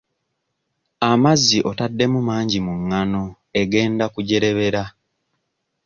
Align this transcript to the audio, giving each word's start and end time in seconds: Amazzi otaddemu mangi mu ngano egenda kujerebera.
Amazzi 1.11 1.57
otaddemu 1.69 2.19
mangi 2.29 2.59
mu 2.65 2.73
ngano 2.83 3.23
egenda 3.61 4.05
kujerebera. 4.13 4.83